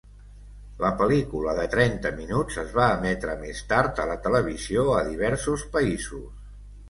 [0.83, 5.69] La pel·lícula de trenta minuts es va emetre més tard a la televisió a diversos
[5.77, 6.27] països.